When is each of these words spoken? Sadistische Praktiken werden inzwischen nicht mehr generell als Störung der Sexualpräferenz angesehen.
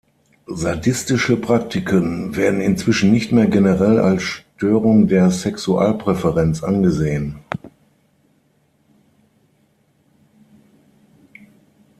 Sadistische 0.47 1.37
Praktiken 1.37 2.35
werden 2.35 2.59
inzwischen 2.59 3.11
nicht 3.11 3.31
mehr 3.31 3.45
generell 3.45 3.99
als 3.99 4.23
Störung 4.23 5.07
der 5.07 5.29
Sexualpräferenz 5.29 6.63
angesehen. 6.63 7.35